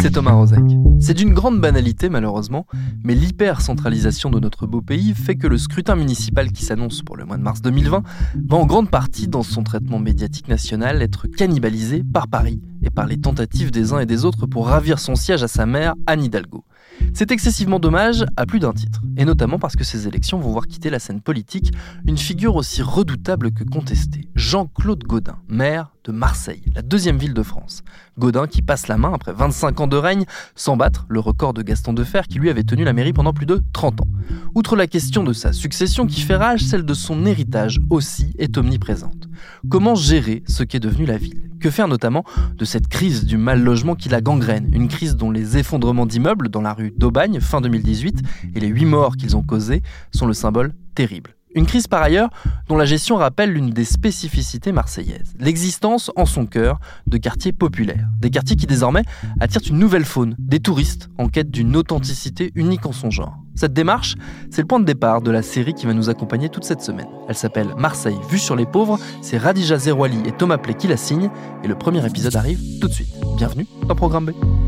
C'est 0.00 0.10
Thomas 0.10 0.32
Rozek. 0.32 0.60
C'est 1.00 1.14
d'une 1.14 1.34
grande 1.34 1.60
banalité 1.60 2.08
malheureusement, 2.08 2.66
mais 3.02 3.14
l'hyper-centralisation 3.14 4.30
de 4.30 4.38
notre 4.38 4.66
beau 4.66 4.80
pays 4.80 5.12
fait 5.14 5.34
que 5.34 5.46
le 5.46 5.58
scrutin 5.58 5.96
municipal 5.96 6.52
qui 6.52 6.64
s'annonce 6.64 7.02
pour 7.02 7.16
le 7.16 7.24
mois 7.24 7.36
de 7.36 7.42
mars 7.42 7.62
2020 7.62 8.02
va 8.48 8.56
en 8.56 8.66
grande 8.66 8.90
partie 8.90 9.26
dans 9.26 9.42
son 9.42 9.64
traitement 9.64 9.98
médiatique 9.98 10.48
national 10.48 11.02
être 11.02 11.26
cannibalisé 11.26 12.04
par 12.04 12.28
Paris 12.28 12.60
et 12.82 12.90
par 12.90 13.06
les 13.06 13.20
tentatives 13.20 13.70
des 13.70 13.92
uns 13.92 13.98
et 13.98 14.06
des 14.06 14.24
autres 14.24 14.46
pour 14.46 14.68
ravir 14.68 14.98
son 14.98 15.16
siège 15.16 15.42
à 15.42 15.48
sa 15.48 15.66
mère, 15.66 15.94
Anne 16.06 16.22
Hidalgo. 16.22 16.64
C'est 17.12 17.32
excessivement 17.32 17.80
dommage 17.80 18.24
à 18.36 18.46
plus 18.46 18.60
d'un 18.60 18.72
titre, 18.72 19.02
et 19.16 19.24
notamment 19.24 19.58
parce 19.58 19.76
que 19.76 19.84
ces 19.84 20.06
élections 20.06 20.38
vont 20.38 20.50
voir 20.50 20.66
quitter 20.66 20.90
la 20.90 20.98
scène 20.98 21.20
politique 21.20 21.72
une 22.06 22.18
figure 22.18 22.56
aussi 22.56 22.82
redoutable 22.82 23.52
que 23.52 23.64
contestée, 23.64 24.28
Jean-Claude 24.34 25.04
Gaudin, 25.04 25.38
maire 25.48 25.92
de 26.08 26.12
Marseille, 26.12 26.62
la 26.74 26.80
deuxième 26.80 27.18
ville 27.18 27.34
de 27.34 27.42
France. 27.42 27.82
Gaudin 28.18 28.46
qui 28.46 28.62
passe 28.62 28.88
la 28.88 28.96
main 28.96 29.12
après 29.12 29.34
25 29.34 29.78
ans 29.80 29.86
de 29.86 29.96
règne 29.98 30.24
sans 30.54 30.74
battre 30.74 31.04
le 31.10 31.20
record 31.20 31.52
de 31.52 31.60
Gaston 31.60 31.92
Defer 31.92 32.22
qui 32.26 32.38
lui 32.38 32.48
avait 32.48 32.64
tenu 32.64 32.82
la 32.82 32.94
mairie 32.94 33.12
pendant 33.12 33.34
plus 33.34 33.44
de 33.44 33.60
30 33.74 34.00
ans. 34.00 34.08
Outre 34.54 34.74
la 34.74 34.86
question 34.86 35.22
de 35.22 35.34
sa 35.34 35.52
succession 35.52 36.06
qui 36.06 36.22
fait 36.22 36.36
rage, 36.36 36.64
celle 36.64 36.86
de 36.86 36.94
son 36.94 37.26
héritage 37.26 37.78
aussi 37.90 38.34
est 38.38 38.56
omniprésente. 38.56 39.28
Comment 39.68 39.94
gérer 39.94 40.42
ce 40.48 40.62
qu'est 40.62 40.80
devenu 40.80 41.04
la 41.04 41.18
ville? 41.18 41.50
Que 41.60 41.70
faire 41.70 41.88
notamment 41.88 42.24
de 42.56 42.64
cette 42.64 42.88
crise 42.88 43.26
du 43.26 43.36
mal 43.36 43.62
logement 43.62 43.94
qui 43.94 44.08
la 44.08 44.22
gangrène? 44.22 44.70
Une 44.72 44.88
crise 44.88 45.14
dont 45.14 45.30
les 45.30 45.58
effondrements 45.58 46.06
d'immeubles 46.06 46.48
dans 46.48 46.62
la 46.62 46.72
rue 46.72 46.94
d'Aubagne 46.96 47.38
fin 47.40 47.60
2018 47.60 48.22
et 48.54 48.60
les 48.60 48.68
huit 48.68 48.86
morts 48.86 49.16
qu'ils 49.16 49.36
ont 49.36 49.42
causés 49.42 49.82
sont 50.10 50.26
le 50.26 50.32
symbole 50.32 50.72
terrible. 50.94 51.37
Une 51.54 51.64
crise 51.64 51.86
par 51.86 52.02
ailleurs 52.02 52.28
dont 52.68 52.76
la 52.76 52.84
gestion 52.84 53.16
rappelle 53.16 53.52
l'une 53.52 53.70
des 53.70 53.84
spécificités 53.84 54.70
marseillaises, 54.70 55.34
l'existence 55.40 56.10
en 56.14 56.26
son 56.26 56.44
cœur 56.44 56.78
de 57.06 57.16
quartiers 57.16 57.52
populaires, 57.52 58.06
des 58.20 58.30
quartiers 58.30 58.56
qui 58.56 58.66
désormais 58.66 59.02
attirent 59.40 59.62
une 59.70 59.78
nouvelle 59.78 60.04
faune, 60.04 60.36
des 60.38 60.60
touristes 60.60 61.08
en 61.16 61.28
quête 61.28 61.50
d'une 61.50 61.74
authenticité 61.74 62.52
unique 62.54 62.84
en 62.84 62.92
son 62.92 63.10
genre. 63.10 63.38
Cette 63.54 63.72
démarche, 63.72 64.14
c'est 64.50 64.60
le 64.60 64.66
point 64.66 64.78
de 64.78 64.84
départ 64.84 65.22
de 65.22 65.30
la 65.30 65.42
série 65.42 65.74
qui 65.74 65.86
va 65.86 65.94
nous 65.94 66.10
accompagner 66.10 66.48
toute 66.48 66.64
cette 66.64 66.82
semaine. 66.82 67.08
Elle 67.28 67.34
s'appelle 67.34 67.74
Marseille 67.78 68.18
vue 68.30 68.38
sur 68.38 68.54
les 68.54 68.66
pauvres, 68.66 68.98
c'est 69.22 69.38
Radija 69.38 69.78
Zerouali 69.78 70.20
et 70.26 70.32
Thomas 70.32 70.58
Play 70.58 70.74
qui 70.74 70.86
la 70.86 70.98
signent, 70.98 71.30
et 71.64 71.66
le 71.66 71.74
premier 71.74 72.04
épisode 72.06 72.36
arrive 72.36 72.60
tout 72.80 72.88
de 72.88 72.92
suite. 72.92 73.08
Bienvenue 73.36 73.66
dans 73.86 73.96
Programme 73.96 74.26
B. 74.26 74.67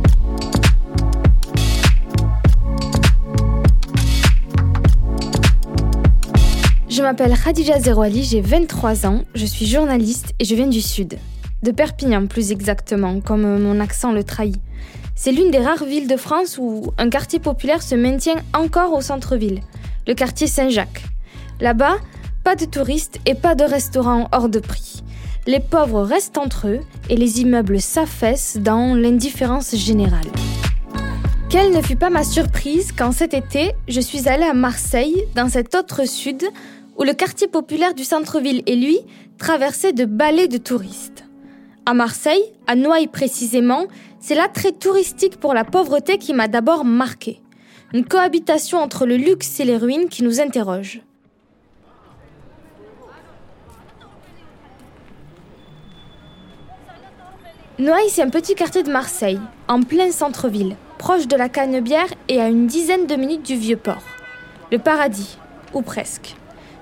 Je 7.01 7.03
m'appelle 7.03 7.35
Khadija 7.35 7.81
Zerouali, 7.81 8.25
j'ai 8.25 8.43
23 8.43 9.07
ans, 9.07 9.23
je 9.35 9.47
suis 9.47 9.65
journaliste 9.65 10.35
et 10.39 10.45
je 10.45 10.55
viens 10.55 10.67
du 10.67 10.83
Sud. 10.83 11.17
De 11.63 11.71
Perpignan 11.71 12.27
plus 12.27 12.53
exactement, 12.53 13.21
comme 13.23 13.59
mon 13.59 13.81
accent 13.81 14.13
le 14.13 14.23
trahit. 14.23 14.61
C'est 15.15 15.33
l'une 15.33 15.51
des 15.51 15.61
rares 15.61 15.87
villes 15.87 16.09
de 16.09 16.19
France 16.19 16.59
où 16.61 16.93
un 16.99 17.09
quartier 17.09 17.39
populaire 17.39 17.83
se 17.83 17.95
maintient 17.95 18.37
encore 18.53 18.93
au 18.93 19.01
centre-ville, 19.01 19.63
le 20.07 20.13
quartier 20.13 20.47
Saint-Jacques. 20.47 21.03
Là-bas, 21.59 21.97
pas 22.45 22.55
de 22.55 22.67
touristes 22.67 23.19
et 23.25 23.35
pas 23.35 23.55
de 23.55 23.65
restaurants 23.65 24.29
hors 24.31 24.51
de 24.51 24.59
prix. 24.59 25.03
Les 25.47 25.61
pauvres 25.61 26.03
restent 26.03 26.37
entre 26.37 26.69
eux 26.69 26.81
et 27.09 27.17
les 27.17 27.41
immeubles 27.41 27.81
s'affaissent 27.81 28.59
dans 28.61 28.95
l'indifférence 28.95 29.75
générale. 29.75 30.29
Quelle 31.49 31.73
ne 31.73 31.83
fut 31.83 31.97
pas 31.97 32.11
ma 32.11 32.23
surprise 32.25 32.93
quand 32.97 33.11
cet 33.11 33.35
été, 33.35 33.73
je 33.89 34.01
suis 34.01 34.29
allée 34.29 34.45
à 34.45 34.55
Marseille, 34.55 35.25
dans 35.35 35.49
cet 35.49 35.75
autre 35.75 36.07
sud, 36.07 36.45
où 37.01 37.05
le 37.05 37.15
quartier 37.15 37.49
populaire 37.49 37.95
du 37.95 38.05
centre-ville 38.05 38.63
et 38.67 38.77
lui 38.77 38.99
traversait 39.39 39.95
de 39.95 40.05
balais 40.05 40.49
de 40.49 40.59
touristes. 40.59 41.25
À 41.87 41.95
Marseille, 41.95 42.45
à 42.67 42.77
Noailles 42.77 43.07
précisément, 43.07 43.87
c'est 44.21 44.35
l'attrait 44.35 44.73
touristique 44.73 45.39
pour 45.41 45.55
la 45.55 45.65
pauvreté 45.65 46.19
qui 46.19 46.35
m'a 46.35 46.47
d'abord 46.47 46.85
marqué. 46.85 47.41
Une 47.95 48.05
cohabitation 48.05 48.79
entre 48.79 49.07
le 49.07 49.17
luxe 49.17 49.59
et 49.61 49.65
les 49.65 49.79
ruines 49.79 50.11
qui 50.11 50.23
nous 50.23 50.43
interroge. 50.43 51.01
Noailles, 57.79 58.11
c'est 58.11 58.21
un 58.21 58.29
petit 58.29 58.55
quartier 58.55 58.83
de 58.83 58.93
Marseille, 58.93 59.41
en 59.69 59.83
plein 59.83 60.13
centre-ville, 60.13 60.77
proche 60.99 61.27
de 61.27 61.35
la 61.35 61.49
Canebière 61.49 62.13
et 62.29 62.43
à 62.43 62.49
une 62.49 62.67
dizaine 62.67 63.07
de 63.07 63.17
minutes 63.17 63.47
du 63.47 63.57
Vieux-Port. 63.57 64.03
Le 64.71 64.79
paradis, 64.79 65.39
ou 65.73 65.81
presque. 65.81 66.37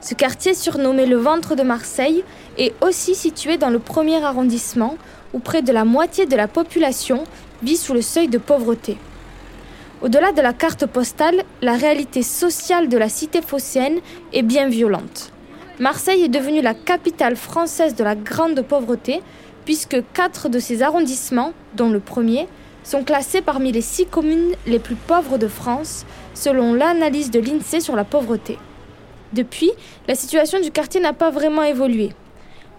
Ce 0.08 0.14
quartier, 0.14 0.54
surnommé 0.54 1.04
le 1.04 1.18
ventre 1.18 1.54
de 1.54 1.62
Marseille, 1.62 2.24
est 2.56 2.72
aussi 2.82 3.14
situé 3.14 3.58
dans 3.58 3.68
le 3.68 3.78
premier 3.78 4.24
arrondissement, 4.24 4.96
où 5.34 5.38
près 5.38 5.60
de 5.60 5.70
la 5.70 5.84
moitié 5.84 6.24
de 6.24 6.34
la 6.34 6.48
population 6.48 7.24
vit 7.62 7.76
sous 7.76 7.92
le 7.92 8.00
seuil 8.00 8.26
de 8.28 8.38
pauvreté. 8.38 8.96
Au-delà 10.00 10.32
de 10.32 10.40
la 10.40 10.54
carte 10.54 10.86
postale, 10.86 11.44
la 11.60 11.74
réalité 11.74 12.22
sociale 12.22 12.88
de 12.88 12.96
la 12.96 13.10
cité 13.10 13.42
phocéenne 13.42 13.98
est 14.32 14.40
bien 14.40 14.70
violente. 14.70 15.30
Marseille 15.78 16.22
est 16.22 16.28
devenue 16.28 16.62
la 16.62 16.72
capitale 16.72 17.36
française 17.36 17.94
de 17.94 18.02
la 18.02 18.14
grande 18.14 18.62
pauvreté, 18.62 19.20
puisque 19.66 20.02
quatre 20.14 20.48
de 20.48 20.58
ses 20.58 20.80
arrondissements, 20.80 21.52
dont 21.76 21.90
le 21.90 22.00
premier, 22.00 22.48
sont 22.82 23.04
classés 23.04 23.42
parmi 23.42 23.72
les 23.72 23.82
six 23.82 24.06
communes 24.06 24.54
les 24.66 24.78
plus 24.78 24.96
pauvres 24.96 25.36
de 25.36 25.48
France, 25.48 26.06
selon 26.32 26.72
l'analyse 26.72 27.30
de 27.30 27.40
l'INSEE 27.40 27.80
sur 27.80 27.94
la 27.94 28.04
pauvreté. 28.04 28.56
Depuis, 29.32 29.70
la 30.06 30.14
situation 30.14 30.60
du 30.60 30.70
quartier 30.70 31.00
n'a 31.00 31.12
pas 31.12 31.30
vraiment 31.30 31.62
évolué. 31.62 32.10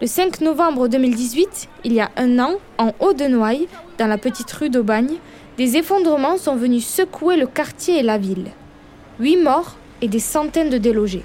Le 0.02 0.08
5 0.08 0.42
novembre 0.42 0.88
2018, 0.88 1.68
il 1.84 1.94
y 1.94 2.00
a 2.00 2.10
un 2.16 2.40
an, 2.40 2.54
en 2.78 2.94
haut 3.00 3.14
de 3.14 3.26
Noailles, 3.26 3.68
dans 3.97 4.08
la 4.08 4.18
petite 4.18 4.52
rue 4.53 4.70
d'Aubagne, 4.70 5.18
des 5.58 5.76
effondrements 5.76 6.38
sont 6.38 6.56
venus 6.56 6.88
secouer 6.88 7.35
le 7.35 7.46
quartier 7.46 8.00
et 8.00 8.03
la 8.03 8.18
ville. 8.18 8.47
Huit 9.20 9.38
morts 9.38 9.76
et 10.02 10.08
des 10.08 10.20
centaines 10.20 10.70
de 10.70 10.78
délogés. 10.78 11.23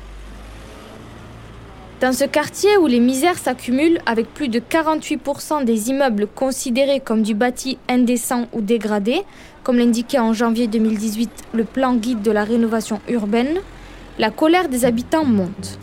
Dans 2.00 2.12
ce 2.12 2.24
quartier 2.24 2.76
où 2.76 2.86
les 2.86 3.00
misères 3.00 3.38
s'accumulent 3.38 4.00
avec 4.04 4.26
plus 4.34 4.48
de 4.48 4.58
48% 4.58 5.64
des 5.64 5.90
immeubles 5.90 6.26
considérés 6.26 7.00
comme 7.00 7.22
du 7.22 7.34
bâti 7.34 7.78
indécent 7.88 8.48
ou 8.52 8.60
dégradé, 8.60 9.22
comme 9.62 9.78
l'indiquait 9.78 10.18
en 10.18 10.32
janvier 10.32 10.66
2018 10.66 11.30
le 11.54 11.64
plan 11.64 11.94
guide 11.94 12.20
de 12.20 12.32
la 12.32 12.44
rénovation 12.44 13.00
urbaine, 13.08 13.60
la 14.18 14.30
colère 14.30 14.68
des 14.68 14.84
habitants 14.84 15.24
monte. 15.24 15.78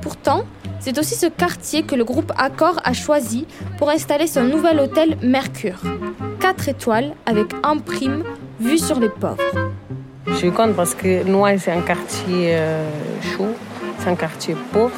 Pourtant, 0.00 0.44
c'est 0.80 0.98
aussi 0.98 1.14
ce 1.14 1.26
quartier 1.26 1.82
que 1.82 1.94
le 1.94 2.04
groupe 2.04 2.32
Accor 2.36 2.80
a 2.84 2.92
choisi 2.92 3.46
pour 3.78 3.90
installer 3.90 4.26
son 4.26 4.42
nouvel 4.42 4.80
hôtel 4.80 5.16
Mercure. 5.22 5.80
4 6.40 6.68
étoiles 6.68 7.14
avec 7.24 7.46
un 7.62 7.78
prime 7.78 8.24
vue 8.60 8.78
sur 8.78 8.98
les 8.98 9.08
pauvres. 9.08 9.38
Je 10.26 10.34
suis 10.34 10.50
contente 10.50 10.74
parce 10.74 10.94
que 10.94 11.24
Noailles, 11.24 11.60
c'est 11.60 11.72
un 11.72 11.82
quartier 11.82 12.56
euh, 12.56 12.88
chaud, 13.36 13.54
c'est 13.98 14.08
un 14.08 14.16
quartier 14.16 14.56
pauvre. 14.72 14.92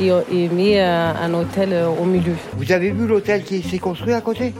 et, 0.00 0.48
mis 0.48 0.78
un 0.78 1.34
hôtel 1.34 1.74
au 2.00 2.04
milieu. 2.04 2.34
Vous 2.56 2.72
avez 2.72 2.90
vu 2.90 3.06
l'hôtel 3.06 3.44
qui 3.44 3.62
s'est 3.62 3.78
construit 3.78 4.14
à 4.14 4.20
côté? 4.20 4.54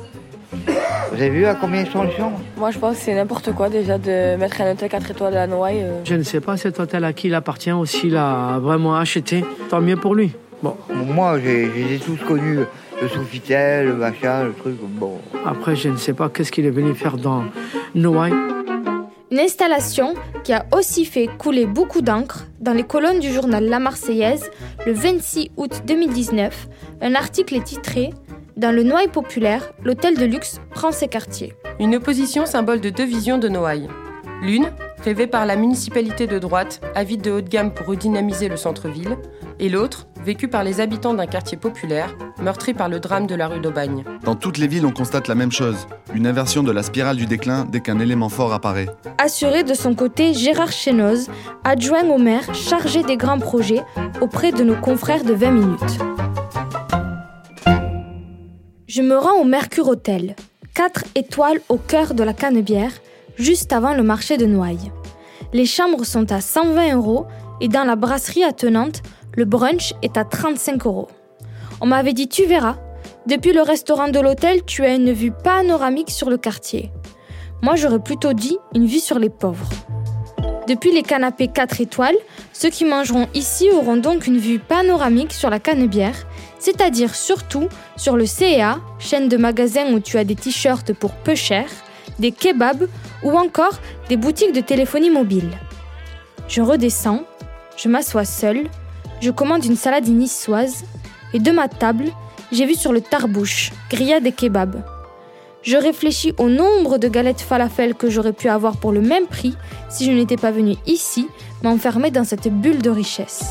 Avez 1.20 1.30
vu 1.30 1.46
à 1.46 1.54
combien 1.54 1.84
sont 1.84 2.02
les 2.02 2.12
chambres 2.12 2.40
Moi, 2.56 2.70
je 2.70 2.78
pense 2.78 2.96
que 2.96 3.02
c'est 3.02 3.14
n'importe 3.14 3.52
quoi 3.52 3.68
déjà 3.68 3.98
de 3.98 4.36
mettre 4.36 4.60
un 4.60 4.72
hôtel 4.72 4.88
4 4.88 5.10
étoiles 5.10 5.36
à 5.36 5.46
Noailles. 5.46 5.84
Je 6.04 6.14
ne 6.14 6.22
sais 6.22 6.40
pas 6.40 6.56
cet 6.56 6.80
hôtel 6.80 7.04
à 7.04 7.12
qui 7.12 7.28
il 7.28 7.34
appartient 7.34 7.72
ou 7.72 7.84
s'il 7.84 8.16
a 8.16 8.58
vraiment 8.58 8.96
acheté. 8.96 9.44
Tant 9.68 9.80
mieux 9.80 9.96
pour 9.96 10.14
lui. 10.14 10.32
Bon. 10.62 10.76
Moi, 10.92 11.38
j'ai 11.40 11.98
tous 11.98 12.16
connus, 12.26 12.60
le 13.00 13.08
Sofitel, 13.08 13.86
le 13.86 13.94
machin, 13.94 14.44
le 14.44 14.52
truc. 14.52 14.76
Bon. 14.80 15.18
Après, 15.44 15.76
je 15.76 15.88
ne 15.88 15.96
sais 15.96 16.12
pas 16.12 16.28
qu'est-ce 16.28 16.52
qu'il 16.52 16.66
est 16.66 16.70
venu 16.70 16.94
faire 16.94 17.16
dans 17.16 17.44
Noailles. 17.94 18.34
Une 19.30 19.38
installation 19.38 20.14
qui 20.42 20.52
a 20.52 20.66
aussi 20.76 21.04
fait 21.04 21.28
couler 21.38 21.64
beaucoup 21.64 22.02
d'encre 22.02 22.46
dans 22.60 22.72
les 22.72 22.82
colonnes 22.82 23.20
du 23.20 23.32
journal 23.32 23.64
La 23.64 23.78
Marseillaise 23.78 24.50
le 24.86 24.92
26 24.92 25.50
août 25.56 25.82
2019. 25.86 26.68
Un 27.00 27.14
article 27.14 27.54
est 27.54 27.64
titré 27.64 28.10
Dans 28.60 28.76
le 28.76 28.82
Noailles 28.82 29.08
populaire, 29.08 29.72
l'hôtel 29.82 30.18
de 30.18 30.26
luxe 30.26 30.60
prend 30.68 30.92
ses 30.92 31.08
quartiers. 31.08 31.54
Une 31.78 31.96
opposition 31.96 32.44
symbole 32.44 32.82
de 32.82 32.90
deux 32.90 33.06
visions 33.06 33.38
de 33.38 33.48
Noailles. 33.48 33.88
L'une, 34.42 34.70
rêvée 35.02 35.26
par 35.26 35.46
la 35.46 35.56
municipalité 35.56 36.26
de 36.26 36.38
droite, 36.38 36.82
avide 36.94 37.22
de 37.22 37.30
haut 37.30 37.40
de 37.40 37.48
gamme 37.48 37.72
pour 37.72 37.86
redynamiser 37.86 38.50
le 38.50 38.58
centre-ville, 38.58 39.16
et 39.60 39.70
l'autre, 39.70 40.08
vécue 40.22 40.48
par 40.48 40.62
les 40.62 40.82
habitants 40.82 41.14
d'un 41.14 41.24
quartier 41.24 41.56
populaire, 41.56 42.14
meurtri 42.42 42.74
par 42.74 42.90
le 42.90 43.00
drame 43.00 43.26
de 43.26 43.34
la 43.34 43.48
rue 43.48 43.60
d'Aubagne. 43.60 44.04
Dans 44.24 44.34
toutes 44.34 44.58
les 44.58 44.66
villes, 44.66 44.84
on 44.84 44.92
constate 44.92 45.26
la 45.26 45.34
même 45.34 45.52
chose, 45.52 45.86
une 46.12 46.26
inversion 46.26 46.62
de 46.62 46.70
la 46.70 46.82
spirale 46.82 47.16
du 47.16 47.24
déclin 47.24 47.64
dès 47.64 47.80
qu'un 47.80 47.98
élément 47.98 48.28
fort 48.28 48.52
apparaît. 48.52 48.90
Assuré 49.16 49.64
de 49.64 49.72
son 49.72 49.94
côté 49.94 50.34
Gérard 50.34 50.72
Chenoz, 50.72 51.30
adjoint 51.64 52.04
au 52.10 52.18
maire 52.18 52.54
chargé 52.54 53.04
des 53.04 53.16
grands 53.16 53.38
projets 53.38 53.80
auprès 54.20 54.52
de 54.52 54.62
nos 54.62 54.76
confrères 54.76 55.24
de 55.24 55.32
20 55.32 55.50
minutes. 55.50 55.98
Je 58.92 59.02
me 59.02 59.16
rends 59.16 59.40
au 59.40 59.44
Mercure 59.44 59.86
Hôtel, 59.86 60.34
4 60.74 61.04
étoiles 61.14 61.60
au 61.68 61.76
cœur 61.76 62.12
de 62.12 62.24
la 62.24 62.32
Canebière, 62.32 62.90
juste 63.36 63.72
avant 63.72 63.94
le 63.94 64.02
marché 64.02 64.36
de 64.36 64.46
Noailles. 64.46 64.90
Les 65.52 65.64
chambres 65.64 66.04
sont 66.04 66.32
à 66.32 66.40
120 66.40 66.96
euros 66.96 67.26
et 67.60 67.68
dans 67.68 67.84
la 67.84 67.94
brasserie 67.94 68.42
attenante, 68.42 69.02
le 69.36 69.44
brunch 69.44 69.94
est 70.02 70.16
à 70.16 70.24
35 70.24 70.86
euros. 70.86 71.06
On 71.80 71.86
m'avait 71.86 72.14
dit 72.14 72.26
tu 72.26 72.46
verras, 72.46 72.78
depuis 73.28 73.52
le 73.52 73.62
restaurant 73.62 74.08
de 74.08 74.18
l'hôtel, 74.18 74.64
tu 74.64 74.84
as 74.84 74.96
une 74.96 75.12
vue 75.12 75.30
panoramique 75.30 76.10
sur 76.10 76.28
le 76.28 76.36
quartier. 76.36 76.90
Moi, 77.62 77.76
j'aurais 77.76 78.02
plutôt 78.02 78.32
dit 78.32 78.58
une 78.74 78.86
vue 78.86 78.98
sur 78.98 79.20
les 79.20 79.30
pauvres. 79.30 79.68
Depuis 80.66 80.90
les 80.90 81.02
canapés 81.02 81.46
4 81.46 81.80
étoiles, 81.80 82.18
ceux 82.52 82.70
qui 82.70 82.84
mangeront 82.84 83.28
ici 83.34 83.70
auront 83.70 83.98
donc 83.98 84.26
une 84.26 84.38
vue 84.38 84.58
panoramique 84.58 85.32
sur 85.32 85.48
la 85.48 85.60
Canebière, 85.60 86.26
c'est-à-dire 86.60 87.14
surtout 87.14 87.68
sur 87.96 88.16
le 88.16 88.26
CEA, 88.26 88.78
chaîne 88.98 89.28
de 89.28 89.36
magasins 89.36 89.92
où 89.92 89.98
tu 89.98 90.18
as 90.18 90.24
des 90.24 90.36
t-shirts 90.36 90.92
pour 90.92 91.12
peu 91.12 91.34
cher, 91.34 91.66
des 92.18 92.30
kebabs 92.30 92.88
ou 93.22 93.32
encore 93.32 93.78
des 94.08 94.16
boutiques 94.16 94.52
de 94.52 94.60
téléphonie 94.60 95.10
mobile. 95.10 95.50
Je 96.46 96.60
redescends, 96.60 97.24
je 97.76 97.88
m'assois 97.88 98.24
seule, 98.24 98.68
je 99.20 99.30
commande 99.30 99.64
une 99.64 99.76
salade 99.76 100.06
niçoise 100.06 100.84
et 101.32 101.38
de 101.38 101.50
ma 101.50 101.68
table, 101.68 102.06
j'ai 102.52 102.66
vu 102.66 102.74
sur 102.74 102.92
le 102.92 103.00
tarbouche, 103.00 103.72
grillade 103.90 104.26
et 104.26 104.32
kebab. 104.32 104.82
Je 105.62 105.76
réfléchis 105.76 106.32
au 106.38 106.48
nombre 106.48 106.98
de 106.98 107.08
galettes 107.08 107.40
falafel 107.40 107.94
que 107.94 108.08
j'aurais 108.08 108.32
pu 108.32 108.48
avoir 108.48 108.78
pour 108.78 108.92
le 108.92 109.00
même 109.00 109.26
prix 109.26 109.56
si 109.90 110.06
je 110.06 110.12
n'étais 110.12 110.38
pas 110.38 110.50
venue 110.50 110.76
ici 110.86 111.26
m'enfermer 111.62 112.10
dans 112.10 112.24
cette 112.24 112.48
bulle 112.48 112.80
de 112.80 112.90
richesse. 112.90 113.44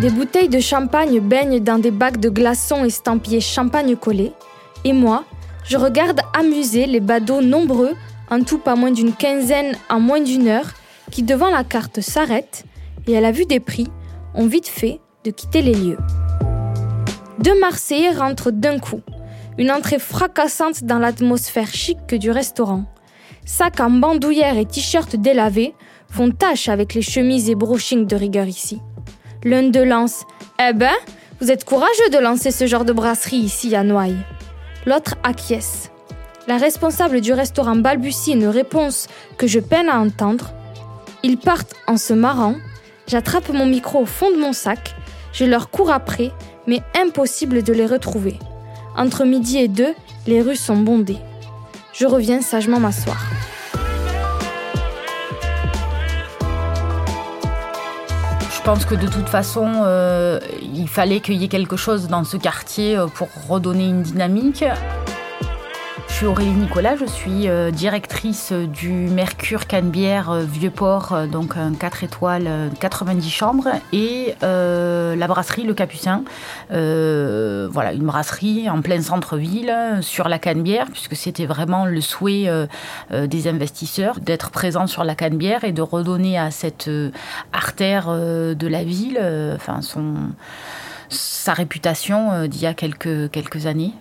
Des 0.00 0.10
bouteilles 0.10 0.50
de 0.50 0.60
champagne 0.60 1.20
baignent 1.20 1.60
dans 1.60 1.78
des 1.78 1.90
bacs 1.90 2.20
de 2.20 2.28
glaçons 2.28 2.84
estampillés 2.84 3.40
champagne 3.40 3.96
collé, 3.96 4.32
et 4.84 4.92
moi, 4.92 5.24
je 5.64 5.78
regarde 5.78 6.20
amuser 6.38 6.84
les 6.84 7.00
badauds 7.00 7.40
nombreux, 7.40 7.94
en 8.30 8.42
tout 8.42 8.58
pas 8.58 8.76
moins 8.76 8.90
d'une 8.90 9.14
quinzaine 9.14 9.74
en 9.88 9.98
moins 9.98 10.20
d'une 10.20 10.48
heure, 10.48 10.70
qui 11.10 11.22
devant 11.22 11.48
la 11.48 11.64
carte 11.64 12.02
s'arrêtent 12.02 12.64
et 13.06 13.16
à 13.16 13.22
la 13.22 13.32
vue 13.32 13.46
des 13.46 13.58
prix 13.58 13.88
ont 14.34 14.46
vite 14.46 14.68
fait 14.68 15.00
de 15.24 15.30
quitter 15.30 15.62
les 15.62 15.74
lieux. 15.74 15.98
Deux 17.38 17.58
Marseillais 17.58 18.10
rentrent 18.10 18.50
d'un 18.50 18.78
coup, 18.78 19.00
une 19.56 19.70
entrée 19.70 19.98
fracassante 19.98 20.84
dans 20.84 20.98
l'atmosphère 20.98 21.72
chic 21.72 22.14
du 22.14 22.30
restaurant. 22.30 22.84
Sacs 23.46 23.80
en 23.80 23.90
bandoulière 23.90 24.58
et 24.58 24.66
t-shirts 24.66 25.16
délavés 25.16 25.74
font 26.10 26.30
tache 26.30 26.68
avec 26.68 26.92
les 26.92 27.02
chemises 27.02 27.48
et 27.48 27.54
brochings 27.54 28.06
de 28.06 28.16
rigueur 28.16 28.46
ici. 28.46 28.78
L'un 29.46 29.68
de 29.68 29.80
lance 29.80 30.24
Eh 30.58 30.72
ben, 30.72 30.96
vous 31.40 31.52
êtes 31.52 31.64
courageux 31.64 32.10
de 32.10 32.18
lancer 32.18 32.50
ce 32.50 32.66
genre 32.66 32.84
de 32.84 32.92
brasserie 32.92 33.36
ici 33.36 33.76
à 33.76 33.84
Noailles. 33.84 34.18
L'autre 34.86 35.14
acquiesce. 35.22 35.92
La 36.48 36.56
responsable 36.56 37.20
du 37.20 37.32
restaurant 37.32 37.76
balbutie 37.76 38.32
une 38.32 38.48
réponse 38.48 39.06
que 39.38 39.46
je 39.46 39.60
peine 39.60 39.88
à 39.88 40.00
entendre. 40.00 40.50
Ils 41.22 41.38
partent 41.38 41.76
en 41.86 41.96
se 41.96 42.12
marrant 42.12 42.56
J'attrape 43.06 43.50
mon 43.50 43.66
micro 43.66 44.00
au 44.00 44.04
fond 44.04 44.32
de 44.32 44.36
mon 44.36 44.52
sac, 44.52 44.96
je 45.32 45.44
leur 45.44 45.70
cours 45.70 45.92
après, 45.92 46.32
mais 46.66 46.82
impossible 47.00 47.62
de 47.62 47.72
les 47.72 47.86
retrouver. 47.86 48.40
Entre 48.96 49.24
midi 49.24 49.58
et 49.58 49.68
deux, 49.68 49.94
les 50.26 50.42
rues 50.42 50.56
sont 50.56 50.78
bondées. 50.78 51.20
Je 51.92 52.06
reviens 52.06 52.40
sagement 52.40 52.80
m'asseoir. 52.80 53.24
Pense 58.66 58.84
que 58.84 58.96
de 58.96 59.06
toute 59.06 59.28
façon, 59.28 59.84
euh, 59.84 60.40
il 60.60 60.88
fallait 60.88 61.20
qu'il 61.20 61.36
y 61.36 61.44
ait 61.44 61.48
quelque 61.48 61.76
chose 61.76 62.08
dans 62.08 62.24
ce 62.24 62.36
quartier 62.36 62.96
euh, 62.96 63.06
pour 63.06 63.28
redonner 63.48 63.86
une 63.86 64.02
dynamique. 64.02 64.64
Je 66.16 66.20
suis 66.20 66.28
Aurélie 66.28 66.52
Nicolas, 66.52 66.96
je 66.96 67.04
suis 67.04 67.46
euh, 67.46 67.70
directrice 67.70 68.50
du 68.50 68.88
Mercure 68.90 69.66
Canebière 69.66 70.30
euh, 70.30 70.44
Vieux-Port, 70.44 71.12
euh, 71.12 71.26
donc 71.26 71.58
un 71.58 71.74
4 71.74 72.04
étoiles, 72.04 72.70
90 72.80 73.28
chambres, 73.28 73.68
et 73.92 74.34
la 74.40 75.26
brasserie 75.26 75.64
Le 75.64 75.74
Capucin. 75.74 76.24
voilà, 76.70 77.92
une 77.92 78.06
brasserie 78.06 78.70
en 78.70 78.80
plein 78.80 79.02
centre-ville, 79.02 79.70
sur 80.00 80.30
la 80.30 80.38
Canebière, 80.38 80.86
puisque 80.90 81.16
c'était 81.16 81.44
vraiment 81.44 81.84
le 81.84 82.00
souhait 82.00 82.48
des 83.12 83.46
investisseurs 83.46 84.18
d'être 84.18 84.48
présents 84.48 84.86
sur 84.86 85.04
la 85.04 85.14
Canebière 85.14 85.64
et 85.64 85.72
de 85.72 85.82
redonner 85.82 86.38
à 86.38 86.50
cette 86.50 86.88
artère 87.52 88.08
de 88.08 88.66
la 88.66 88.84
ville 88.84 89.20
sa 91.10 91.52
réputation 91.52 92.46
d'il 92.46 92.62
y 92.62 92.66
a 92.66 92.72
quelques 92.72 93.66
années. 93.66 93.92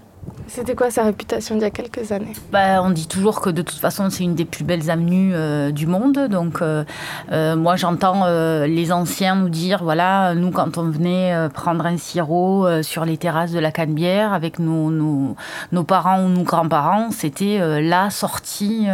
C'était 0.48 0.75
quoi 0.75 0.92
sa 0.92 1.04
réputation 1.04 1.56
il 1.56 1.62
y 1.62 1.66
a 1.66 1.72
quelques 1.72 2.12
années? 2.12 2.33
Bah, 2.51 2.81
On 2.83 2.92
dit 2.92 3.07
toujours 3.07 3.41
que 3.41 3.50
de 3.50 3.62
toute 3.62 3.79
façon 3.79 4.10
c'est 4.10 4.24
une 4.24 4.36
des 4.36 4.46
plus 4.46 4.63
belles 4.63 4.91
avenues 4.91 5.32
euh, 5.34 5.72
du 5.72 5.88
monde. 5.88 6.27
Donc 6.29 6.62
euh, 6.62 6.84
euh, 7.32 7.55
moi 7.55 7.75
j'entends 7.75 8.25
les 8.65 8.91
anciens 8.91 9.36
nous 9.36 9.50
dire, 9.50 9.84
voilà, 9.84 10.36
nous 10.36 10.51
quand 10.51 10.77
on 10.77 10.89
venait 10.89 11.50
prendre 11.53 11.86
un 11.86 11.98
sirop 11.98 12.67
sur 12.84 13.05
les 13.05 13.17
terrasses 13.17 13.51
de 13.51 13.60
la 13.60 13.72
Canebière 13.72 14.34
avec 14.34 14.60
nos, 14.60 14.91
nos, 14.91 15.84
parents 15.84 16.24
ou 16.24 16.29
nos 16.29 16.44
grands-parents, 16.44 17.12
c'était 17.12 17.82
la 17.82 18.10
sortie, 18.10 18.88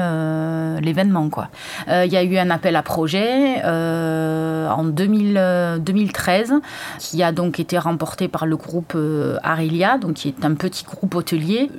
l'événement. 0.82 1.30
quoi. 1.30 1.50
Il 1.88 2.12
y 2.12 2.18
a 2.18 2.24
eu 2.24 2.38
un 2.38 2.50
appel 2.50 2.76
à 2.76 2.84
projet 2.84 3.62
en 3.64 4.84
2000, 4.84 5.80
2013 5.80 6.54
qui 7.00 7.24
a 7.24 7.32
donc 7.32 7.60
été 7.60 7.78
remporté 7.78 8.28
par 8.28 8.46
le 8.46 8.56
groupe 8.58 8.98
Arilia, 9.44 9.98
donc 9.98 10.14
qui 10.14 10.30
est 10.30 10.46
un 10.46 10.54
petit 10.56 10.84
groupe 10.84 11.16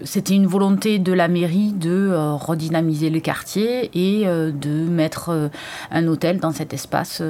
C'était 0.04 0.34
une 0.34 0.46
volonté 0.46 0.99
de 0.99 1.12
la 1.12 1.28
mairie 1.28 1.72
de 1.72 1.90
euh, 1.90 2.32
redynamiser 2.34 3.11
le 3.11 3.20
quartier 3.20 3.90
et 3.94 4.26
euh, 4.26 4.50
de 4.50 4.70
mettre 4.70 5.30
euh, 5.30 5.49
un 5.90 6.06
hôtel 6.06 6.38
dans 6.38 6.52
cet 6.52 6.72
espace 6.72 7.22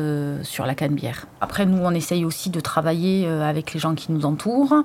sur 0.42 0.66
la 0.66 0.75
Canebière. 0.75 1.26
Après, 1.40 1.66
nous, 1.66 1.78
on 1.83 1.90
essaye 1.92 2.25
aussi 2.25 2.50
de 2.50 2.61
travailler 2.61 3.26
avec 3.26 3.75
les 3.75 3.81
gens 3.81 3.95
qui 3.95 4.12
nous 4.12 4.25
entourent 4.25 4.85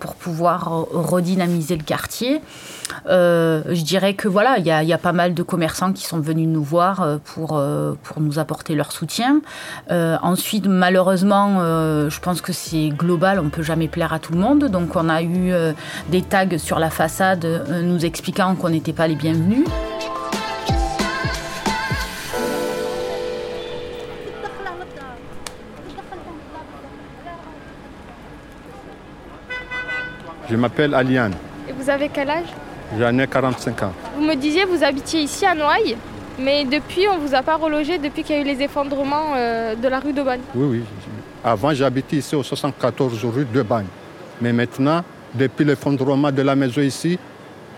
pour 0.00 0.14
pouvoir 0.14 0.86
redynamiser 0.90 1.76
le 1.76 1.82
quartier. 1.82 2.40
je 3.06 3.82
dirais 3.82 4.14
que 4.14 4.28
voilà, 4.28 4.58
il 4.58 4.66
y, 4.66 4.92
a 4.92 4.98
pas 4.98 5.12
mal 5.12 5.34
de 5.34 5.42
commerçants 5.42 5.92
qui 5.92 6.04
sont 6.04 6.20
venus 6.20 6.48
nous 6.48 6.62
voir 6.62 7.18
pour, 7.24 7.60
pour 8.02 8.20
nous 8.20 8.38
apporter 8.38 8.74
leur 8.74 8.92
soutien. 8.92 9.40
ensuite, 9.90 10.66
malheureusement, 10.66 11.60
je 12.08 12.20
pense 12.20 12.40
que 12.40 12.52
c'est 12.52 12.88
global, 12.88 13.38
on 13.38 13.48
peut 13.48 13.62
jamais 13.62 13.88
plaire 13.88 14.12
à 14.12 14.18
tout 14.18 14.32
le 14.32 14.40
monde. 14.40 14.64
Donc, 14.64 14.96
on 14.96 15.08
a 15.08 15.22
eu 15.22 15.52
des 16.10 16.22
tags 16.22 16.53
sur 16.58 16.78
la 16.78 16.90
façade 16.90 17.44
euh, 17.44 17.82
nous 17.82 18.04
expliquant 18.04 18.54
qu'on 18.54 18.70
n'était 18.70 18.92
pas 18.92 19.06
les 19.06 19.14
bienvenus. 19.14 19.64
Je 30.50 30.56
m'appelle 30.56 30.94
Aliane. 30.94 31.34
Et 31.68 31.72
vous 31.72 31.88
avez 31.88 32.08
quel 32.08 32.30
âge? 32.30 32.46
J'en 32.98 33.18
ai 33.18 33.26
45 33.26 33.82
ans. 33.82 33.92
Vous 34.16 34.24
me 34.24 34.34
disiez 34.34 34.64
vous 34.64 34.84
habitiez 34.84 35.20
ici 35.20 35.46
à 35.46 35.54
Noailles, 35.54 35.96
mais 36.38 36.64
depuis 36.64 37.08
on 37.08 37.18
vous 37.18 37.34
a 37.34 37.42
pas 37.42 37.56
relogé 37.56 37.98
depuis 37.98 38.22
qu'il 38.22 38.36
y 38.36 38.38
a 38.38 38.42
eu 38.42 38.44
les 38.44 38.62
effondrements 38.62 39.32
euh, 39.36 39.74
de 39.74 39.88
la 39.88 40.00
rue 40.00 40.12
d'Aubagne. 40.12 40.42
Oui, 40.54 40.66
oui. 40.78 40.82
Avant, 41.42 41.74
j'habitais 41.74 42.16
ici 42.16 42.34
au 42.36 42.42
74 42.42 43.24
rue 43.24 43.46
de 43.46 43.62
Bagne. 43.62 43.86
Mais 44.40 44.52
maintenant, 44.52 45.02
depuis 45.34 45.64
l'effondrement 45.64 46.30
de 46.30 46.42
la 46.42 46.54
maison 46.54 46.80
ici, 46.80 47.18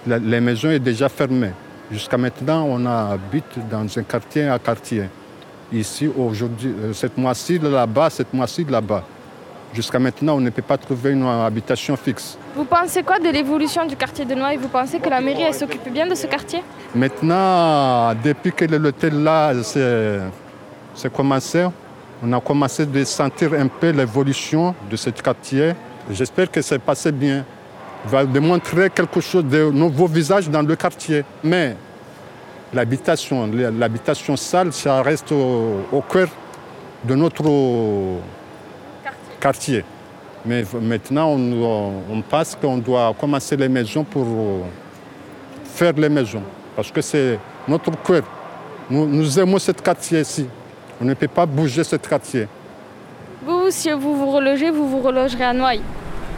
la, 0.07 0.19
les 0.19 0.41
maisons 0.41 0.73
sont 0.73 0.79
déjà 0.79 1.09
fermées. 1.09 1.53
Jusqu'à 1.91 2.19
maintenant, 2.19 2.67
on 2.69 2.85
habite 2.87 3.59
dans 3.71 3.87
un 3.99 4.03
quartier 4.03 4.49
à 4.49 4.59
quartier. 4.59 5.05
Ici, 5.73 6.09
aujourd'hui, 6.09 6.75
euh, 6.79 6.93
cette 6.93 7.17
mois-ci 7.17 7.59
là-bas, 7.59 8.11
cette 8.11 8.33
mois-ci 8.33 8.65
là-bas. 8.65 9.05
Jusqu'à 9.75 9.99
maintenant, 9.99 10.37
on 10.37 10.41
ne 10.41 10.51
peut 10.51 10.63
pas 10.63 10.79
trouver 10.79 11.11
une 11.11 11.27
habitation 11.27 11.97
fixe. 11.97 12.39
Vous 12.55 12.65
pensez 12.65 13.03
quoi 13.03 13.19
de 13.19 13.29
l'évolution 13.29 13.85
du 13.85 13.97
quartier 13.97 14.25
de 14.25 14.35
Noailles? 14.35 14.57
Vous 14.59 14.69
pensez 14.69 14.99
que 14.99 15.09
la 15.09 15.21
mairie 15.21 15.43
elle 15.43 15.55
s'occupe 15.55 15.93
bien 15.93 16.07
de 16.07 16.15
ce 16.15 16.27
quartier? 16.27 16.63
Maintenant, 16.95 18.15
depuis 18.15 18.53
que 18.53 18.65
l'hôtel 18.65 19.23
là 19.23 19.53
s'est 19.63 21.11
commencé, 21.13 21.67
on 22.23 22.33
a 22.33 22.41
commencé 22.41 22.85
à 22.85 23.05
sentir 23.05 23.53
un 23.53 23.67
peu 23.67 23.91
l'évolution 23.91 24.75
de 24.91 24.97
ce 24.97 25.11
quartier. 25.11 25.75
J'espère 26.11 26.51
que 26.51 26.63
c'est 26.63 26.79
passé 26.79 27.11
bien. 27.11 27.45
Il 28.05 28.11
va 28.11 28.25
démontrer 28.25 28.91
quelque 28.91 29.21
chose 29.21 29.45
de 29.45 29.71
nouveaux 29.71 30.07
visages 30.07 30.49
dans 30.49 30.63
le 30.63 30.77
quartier. 30.77 31.25
Mais 31.43 31.77
l'habitation, 32.73 33.49
l'habitation 33.79 34.37
sale, 34.37 34.73
ça 34.73 35.03
reste 35.03 35.33
au, 35.33 35.81
au 35.91 36.01
cœur 36.03 36.29
de 37.05 37.15
notre 37.15 37.45
quartier. 39.41 39.85
Mais 40.45 40.65
maintenant, 40.81 41.31
on, 41.31 42.03
on 42.09 42.23
pense 42.23 42.57
qu'on 42.61 42.79
doit 42.79 43.13
commencer 43.19 43.57
les 43.57 43.69
maisons 43.69 44.05
pour 44.05 44.27
faire 45.65 45.93
les 45.95 46.09
maisons. 46.09 46.43
Parce 46.77 46.93
que 46.93 47.01
c'est 47.01 47.39
notre 47.67 47.91
cœur. 48.03 48.23
Nous, 48.89 49.07
nous 49.07 49.39
aimons 49.41 49.59
ce 49.59 49.73
quartier 49.73 50.21
ici. 50.21 50.47
On 51.01 51.05
ne 51.05 51.15
peut 51.15 51.27
pas 51.27 51.47
bouger 51.47 51.83
ce 51.83 51.97
quartier. 51.97 52.47
Vous, 53.67 53.73
si 53.73 53.91
vous 53.91 54.15
vous 54.15 54.31
relogez, 54.31 54.71
vous 54.71 54.89
vous 54.89 55.01
relogerez 55.01 55.43
à 55.43 55.53
Noailles 55.53 55.81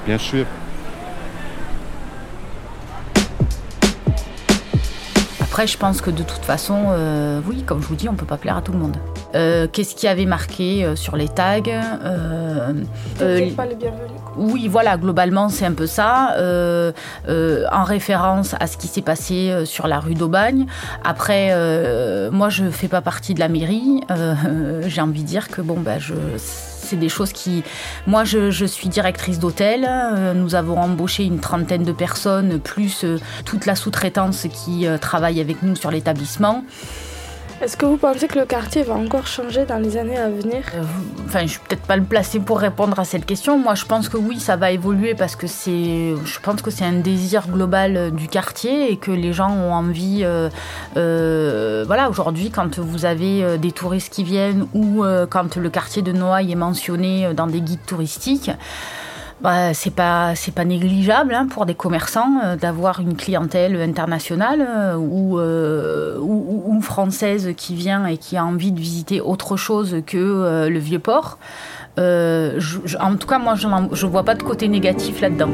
Bien 0.07 0.17
sûr. 0.17 0.47
Après, 5.43 5.67
je 5.67 5.77
pense 5.77 6.01
que 6.01 6.11
de 6.11 6.23
toute 6.23 6.43
façon, 6.47 6.87
euh, 6.89 7.43
oui, 7.47 7.65
comme 7.65 7.83
je 7.83 7.87
vous 7.89 7.97
dis, 7.97 8.09
on 8.09 8.15
peut 8.15 8.25
pas 8.25 8.39
plaire 8.39 8.57
à 8.57 8.63
tout 8.63 8.73
le 8.73 8.79
monde. 8.79 8.97
Euh, 9.35 9.67
Qu'est-ce 9.71 9.95
qui 9.95 10.09
avait 10.09 10.25
marqué 10.25 10.87
euh, 10.87 10.97
sur 10.97 11.17
les 11.17 11.29
tags 11.29 11.61
euh, 11.67 12.73
euh, 13.21 13.51
pas 13.55 13.67
les 13.67 13.75
bienvenus. 13.75 14.09
Oui, 14.39 14.67
voilà, 14.67 14.97
globalement, 14.97 15.51
c'est 15.51 15.67
un 15.67 15.75
peu 15.75 15.87
ça, 15.87 16.35
euh, 16.39 16.93
euh, 17.29 17.67
en 17.71 17.83
référence 17.83 18.55
à 18.59 18.67
ce 18.67 18.79
qui 18.79 18.87
s'est 18.87 19.03
passé 19.03 19.51
euh, 19.51 19.67
sur 19.67 19.87
la 19.87 20.01
rue 20.01 20.15
d'Aubagne. 20.15 20.65
Après, 21.05 21.49
euh, 21.51 22.31
moi, 22.31 22.49
je 22.49 22.71
fais 22.71 22.89
pas 22.89 23.03
partie 23.03 23.35
de 23.35 23.41
la 23.41 23.49
mairie. 23.49 24.01
Euh, 24.11 24.83
J'ai 24.87 25.03
envie 25.03 25.25
de 25.25 25.29
dire 25.29 25.49
que, 25.49 25.61
bon, 25.61 25.79
ben, 25.79 25.99
je 25.99 26.15
c'est 26.89 26.97
des 26.97 27.09
choses 27.09 27.33
qui... 27.33 27.63
Moi, 28.07 28.25
je, 28.25 28.65
suis 28.67 28.89
directrice 28.89 29.39
d'hôtel. 29.39 29.87
Euh, 29.89 30.35
nous 30.35 30.55
avons 30.55 30.79
embauché 30.79 31.25
une 31.25 31.41
trentaine 31.41 31.85
de 31.85 31.93
personnes, 31.93 32.59
plus 32.59 33.05
euh, 33.05 33.19
toute 33.45 33.67
la 33.67 33.77
sous-traitance 33.77 34.47
qui 34.53 34.87
euh, 34.87 34.99
travaille 34.99 35.41
avec 35.41 35.63
nous 35.63 35.77
sur 35.77 35.91
l'établissement. 35.91 36.65
Est-ce 37.61 37.77
que 37.77 37.87
vous 37.87 37.97
pensez 37.97 38.29
que 38.29 38.39
le 38.39 38.47
quartier 38.47 38.85
va 38.85 38.95
encore 38.95 39.27
changer 39.27 39.65
dans 39.67 39.79
les 39.79 39.97
années 39.97 40.17
à 40.17 40.31
venir 40.31 40.63
Euh, 40.77 40.83
Enfin, 41.27 41.41
je 41.43 41.49
suis 41.49 41.59
peut-être 41.59 41.83
pas 41.83 41.97
le 41.97 42.05
placé 42.05 42.39
pour 42.39 42.61
répondre 42.61 42.99
à 43.01 43.05
cette 43.05 43.27
question. 43.27 43.59
Moi, 43.59 43.75
je 43.75 43.85
pense 43.85 44.09
que 44.09 44.17
oui, 44.17 44.39
ça 44.39 44.55
va 44.57 44.71
évoluer 44.71 45.15
parce 45.17 45.35
que 45.35 45.47
c'est, 45.49 46.15
je 46.25 46.41
pense 46.41 46.63
que 46.63 46.71
c'est 46.71 46.85
un 46.85 47.01
désir 47.01 47.49
global 47.49 47.97
euh, 47.97 48.11
du 48.11 48.29
quartier 48.29 48.93
et 48.93 48.97
que 48.97 49.11
les 49.11 49.33
gens 49.33 49.51
ont 49.51 49.73
envie. 49.75 50.21
euh, 50.23 50.49
euh, 50.97 51.83
voilà, 51.87 52.09
aujourd'hui, 52.09 52.51
quand 52.51 52.79
vous 52.79 53.05
avez 53.05 53.59
des 53.59 53.73
touristes 53.73 54.13
qui 54.13 54.23
viennent 54.25 54.67
ou 54.73 55.05
quand 55.31 55.57
le 55.57 55.69
quartier 55.71 56.03
de 56.03 56.13
Noailles 56.13 56.53
est 56.53 56.57
mentionné 56.57 57.35
dans 57.35 57.47
des 57.47 57.61
guides 57.61 57.85
touristiques. 57.87 58.51
Bah, 59.41 59.73
c'est 59.73 59.95
pas 59.95 60.35
c'est 60.35 60.53
pas 60.53 60.65
négligeable 60.65 61.33
hein, 61.33 61.47
pour 61.47 61.65
des 61.65 61.77
commerçants 61.77 62.41
euh, 62.45 62.57
d'avoir 62.57 62.99
une 62.99 63.15
clientèle 63.15 63.81
internationale 63.81 64.67
euh, 64.69 64.97
ou, 64.97 65.39
euh, 65.39 66.19
ou, 66.19 66.81
française 66.83 67.53
qui 67.57 67.75
vient 67.77 68.07
et 68.07 68.19
qui 68.19 68.37
a 68.37 68.45
envie 68.45 68.73
de 68.73 68.81
visiter 68.81 69.21
autre 69.21 69.57
chose 69.57 70.03
que 70.07 70.17
euh, 70.17 70.69
le 70.69 70.79
vieux 70.79 70.99
port. 70.99 71.39
En 71.97 73.17
tout 73.19 73.27
cas, 73.29 73.39
moi, 73.39 73.55
je 73.55 73.69
je 73.93 74.07
vois 74.07 74.25
pas 74.25 74.35
de 74.35 74.43
côté 74.43 74.69
négatif 74.69 75.21
là-dedans. 75.21 75.51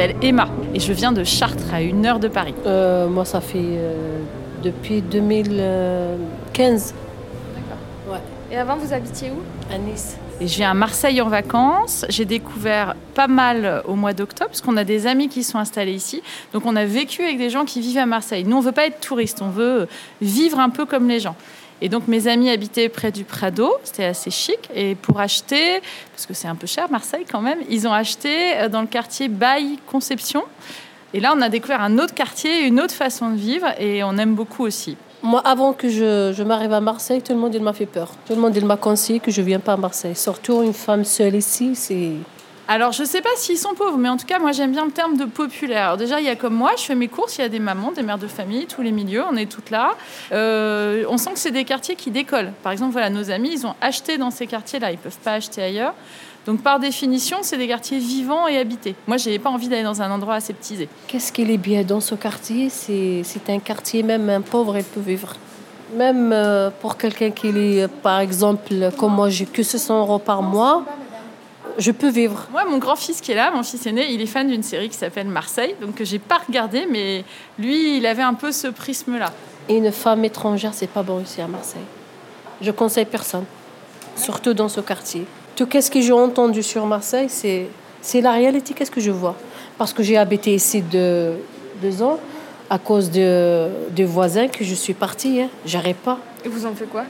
M'appelle 0.00 0.16
Emma 0.22 0.48
et 0.74 0.80
je 0.80 0.92
viens 0.92 1.12
de 1.12 1.24
Chartres, 1.24 1.74
à 1.74 1.82
une 1.82 2.06
heure 2.06 2.20
de 2.20 2.28
Paris. 2.28 2.54
Euh, 2.66 3.06
moi, 3.08 3.24
ça 3.26 3.40
fait 3.40 3.58
euh, 3.58 4.20
depuis 4.62 5.02
2015 5.02 6.94
Et 8.50 8.56
avant, 8.56 8.76
vous 8.76 8.92
habitiez 8.92 9.30
où? 9.30 9.40
À 9.72 9.78
Nice. 9.78 10.16
Et 10.40 10.48
je 10.48 10.56
viens 10.56 10.70
à 10.70 10.74
Marseille 10.74 11.20
en 11.20 11.28
vacances. 11.28 12.06
J'ai 12.08 12.24
découvert 12.24 12.94
pas 13.14 13.28
mal 13.28 13.82
au 13.86 13.94
mois 13.94 14.14
d'octobre, 14.14 14.48
parce 14.50 14.62
qu'on 14.62 14.78
a 14.78 14.84
des 14.84 15.06
amis 15.06 15.28
qui 15.28 15.44
sont 15.44 15.58
installés 15.58 15.92
ici. 15.92 16.22
Donc 16.54 16.64
on 16.64 16.76
a 16.76 16.86
vécu 16.86 17.22
avec 17.22 17.36
des 17.36 17.50
gens 17.50 17.66
qui 17.66 17.80
vivent 17.80 17.98
à 17.98 18.06
Marseille. 18.06 18.44
Nous, 18.44 18.56
on 18.56 18.60
veut 18.60 18.72
pas 18.72 18.86
être 18.86 19.00
touristes, 19.00 19.42
on 19.42 19.50
veut 19.50 19.86
vivre 20.22 20.58
un 20.58 20.70
peu 20.70 20.86
comme 20.86 21.08
les 21.08 21.20
gens. 21.20 21.36
Et 21.82 21.88
donc 21.88 22.08
mes 22.08 22.28
amis 22.28 22.50
habitaient 22.50 22.88
près 22.88 23.10
du 23.10 23.24
Prado, 23.24 23.72
c'était 23.84 24.04
assez 24.04 24.30
chic. 24.30 24.58
Et 24.74 24.94
pour 24.94 25.20
acheter, 25.20 25.80
parce 26.12 26.26
que 26.26 26.34
c'est 26.34 26.48
un 26.48 26.54
peu 26.54 26.66
cher 26.66 26.90
Marseille 26.90 27.24
quand 27.30 27.40
même, 27.40 27.58
ils 27.68 27.86
ont 27.88 27.92
acheté 27.92 28.56
euh, 28.56 28.68
dans 28.68 28.80
le 28.80 28.86
quartier 28.86 29.28
Baille 29.28 29.78
Conception. 29.86 30.44
Et 31.12 31.20
là, 31.20 31.32
on 31.36 31.40
a 31.40 31.48
découvert 31.48 31.80
un 31.80 31.98
autre 31.98 32.14
quartier, 32.14 32.66
une 32.66 32.80
autre 32.80 32.94
façon 32.94 33.30
de 33.30 33.36
vivre, 33.36 33.66
et 33.80 34.04
on 34.04 34.16
aime 34.16 34.34
beaucoup 34.34 34.64
aussi. 34.64 34.96
Moi, 35.22 35.40
avant 35.44 35.72
que 35.72 35.88
je, 35.88 36.32
je 36.34 36.42
m'arrive 36.42 36.72
à 36.72 36.80
Marseille, 36.80 37.20
tout 37.20 37.32
le 37.32 37.38
monde 37.38 37.54
il 37.54 37.62
m'a 37.62 37.72
fait 37.72 37.86
peur. 37.86 38.12
Tout 38.26 38.34
le 38.34 38.40
monde 38.40 38.56
il 38.56 38.64
m'a 38.64 38.76
conseillé 38.76 39.20
que 39.20 39.30
je 39.30 39.40
ne 39.40 39.46
viens 39.46 39.60
pas 39.60 39.72
à 39.72 39.76
Marseille. 39.76 40.14
Surtout 40.14 40.62
une 40.62 40.72
femme 40.72 41.04
seule 41.04 41.34
ici, 41.34 41.74
c'est... 41.74 42.12
Alors, 42.72 42.92
je 42.92 43.02
sais 43.02 43.20
pas 43.20 43.30
s'ils 43.34 43.58
sont 43.58 43.74
pauvres, 43.74 43.98
mais 43.98 44.08
en 44.08 44.16
tout 44.16 44.26
cas, 44.26 44.38
moi, 44.38 44.52
j'aime 44.52 44.70
bien 44.70 44.84
le 44.84 44.92
terme 44.92 45.16
de 45.16 45.24
populaire. 45.24 45.86
Alors, 45.86 45.96
déjà, 45.96 46.20
il 46.20 46.26
y 46.26 46.28
a 46.28 46.36
comme 46.36 46.54
moi, 46.54 46.70
je 46.78 46.84
fais 46.84 46.94
mes 46.94 47.08
courses, 47.08 47.36
il 47.38 47.40
y 47.40 47.44
a 47.44 47.48
des 47.48 47.58
mamans, 47.58 47.90
des 47.90 48.04
mères 48.04 48.16
de 48.16 48.28
famille, 48.28 48.66
tous 48.66 48.80
les 48.80 48.92
milieux, 48.92 49.24
on 49.28 49.34
est 49.34 49.50
toutes 49.50 49.70
là. 49.70 49.96
Euh, 50.30 51.02
on 51.08 51.18
sent 51.18 51.32
que 51.32 51.40
c'est 51.40 51.50
des 51.50 51.64
quartiers 51.64 51.96
qui 51.96 52.12
décollent. 52.12 52.52
Par 52.62 52.70
exemple, 52.70 52.92
voilà, 52.92 53.10
nos 53.10 53.28
amis, 53.32 53.50
ils 53.54 53.66
ont 53.66 53.74
acheté 53.80 54.18
dans 54.18 54.30
ces 54.30 54.46
quartiers-là, 54.46 54.92
ils 54.92 54.98
peuvent 54.98 55.18
pas 55.18 55.32
acheter 55.32 55.60
ailleurs. 55.60 55.94
Donc, 56.46 56.62
par 56.62 56.78
définition, 56.78 57.38
c'est 57.42 57.58
des 57.58 57.66
quartiers 57.66 57.98
vivants 57.98 58.46
et 58.46 58.56
habités. 58.56 58.94
Moi, 59.08 59.16
j'ai 59.16 59.40
pas 59.40 59.50
envie 59.50 59.66
d'aller 59.66 59.82
dans 59.82 60.00
un 60.00 60.10
endroit 60.12 60.34
aseptisé. 60.34 60.88
Qu'est-ce 61.08 61.32
qu'il 61.32 61.50
est 61.50 61.58
bien 61.58 61.82
dans 61.82 62.00
ce 62.00 62.14
quartier? 62.14 62.68
C'est 62.70 63.24
un 63.48 63.58
quartier, 63.58 64.04
même 64.04 64.30
un 64.30 64.42
pauvre, 64.42 64.78
il 64.78 64.84
peut 64.84 65.00
vivre. 65.00 65.34
Même 65.96 66.30
euh, 66.32 66.70
pour 66.80 66.96
quelqu'un 66.96 67.32
qui 67.32 67.48
est, 67.48 67.88
par 67.88 68.20
exemple, 68.20 68.90
comme 68.96 69.16
moi, 69.16 69.28
j'ai 69.28 69.46
que 69.46 69.64
600 69.64 70.02
euros 70.02 70.20
par 70.20 70.40
mois, 70.40 70.84
je 71.80 71.90
peux 71.90 72.10
vivre. 72.10 72.46
Moi, 72.52 72.64
mon 72.66 72.78
grand-fils 72.78 73.20
qui 73.20 73.32
est 73.32 73.34
là, 73.34 73.50
mon 73.50 73.62
fils 73.62 73.84
aîné, 73.86 74.12
il 74.12 74.20
est 74.20 74.26
fan 74.26 74.46
d'une 74.46 74.62
série 74.62 74.88
qui 74.88 74.96
s'appelle 74.96 75.26
Marseille, 75.26 75.74
donc 75.80 75.94
que 75.96 76.04
j'ai 76.04 76.18
pas 76.18 76.38
regardé, 76.46 76.86
mais 76.88 77.24
lui, 77.58 77.96
il 77.96 78.06
avait 78.06 78.22
un 78.22 78.34
peu 78.34 78.52
ce 78.52 78.68
prisme-là. 78.68 79.32
Et 79.68 79.76
une 79.76 79.90
femme 79.90 80.24
étrangère, 80.24 80.72
c'est 80.74 80.88
pas 80.88 81.02
bon 81.02 81.20
ici 81.20 81.40
à 81.40 81.46
Marseille. 81.46 81.82
Je 82.60 82.70
conseille 82.70 83.06
personne, 83.06 83.44
surtout 84.16 84.54
dans 84.54 84.68
ce 84.68 84.80
quartier. 84.80 85.24
Tout 85.56 85.68
ce 85.70 85.90
que 85.90 86.00
j'ai 86.00 86.12
entendu 86.12 86.62
sur 86.62 86.86
Marseille, 86.86 87.28
c'est 87.28 87.66
c'est 88.02 88.20
la 88.20 88.32
réalité. 88.32 88.72
Qu'est-ce 88.72 88.90
que 88.90 89.00
je 89.00 89.10
vois? 89.10 89.36
Parce 89.76 89.92
que 89.92 90.02
j'ai 90.02 90.16
habité 90.16 90.54
ici 90.54 90.80
deux, 90.80 91.34
deux 91.82 92.02
ans 92.02 92.18
à 92.70 92.78
cause 92.78 93.10
de, 93.10 93.68
de 93.94 94.04
voisins 94.04 94.48
que 94.48 94.64
je 94.64 94.74
suis 94.74 94.94
partie. 94.94 95.42
Hein. 95.42 95.48
J'arrive 95.66 95.96
pas. 95.96 96.18
Et 96.44 96.48
vous 96.48 96.64
en 96.64 96.74
faites 96.74 96.88
quoi? 96.88 97.04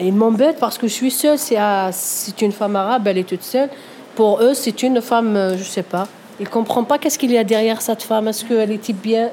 Ils 0.00 0.12
m'embêtent 0.14 0.60
parce 0.60 0.78
que 0.78 0.86
je 0.86 0.92
suis 0.92 1.10
seule. 1.10 1.38
C'est 1.38 2.42
une 2.42 2.52
femme 2.52 2.76
arabe, 2.76 3.08
elle 3.08 3.18
est 3.18 3.28
toute 3.28 3.42
seule. 3.42 3.68
Pour 4.18 4.40
eux, 4.42 4.52
c'est 4.52 4.82
une 4.82 5.00
femme, 5.00 5.36
euh, 5.36 5.56
je 5.56 5.62
sais 5.62 5.84
pas. 5.84 6.08
Ils 6.40 6.42
ne 6.42 6.48
comprennent 6.48 6.86
pas 6.86 6.98
qu'est-ce 6.98 7.16
qu'il 7.20 7.30
y 7.30 7.38
a 7.38 7.44
derrière 7.44 7.80
cette 7.80 8.02
femme. 8.02 8.26
Est-ce 8.26 8.44
qu'elle 8.44 8.72
était 8.72 8.92
bien? 8.92 9.30